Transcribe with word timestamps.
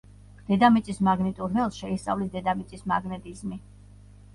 დედამიწის 0.47 1.01
მაგნიტურ 1.09 1.53
ველს 1.59 1.79
შეისწავლის 1.85 2.35
დედამიწის 2.41 2.87
მაგნეტიზმი. 2.95 3.65